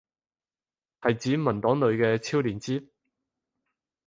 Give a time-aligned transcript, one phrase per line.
[0.99, 2.87] 係指文檔裏嘅超連接？